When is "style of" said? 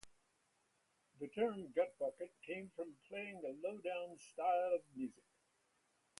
4.17-4.81